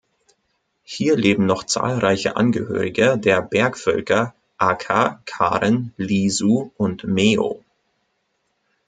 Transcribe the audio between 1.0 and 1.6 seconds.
leben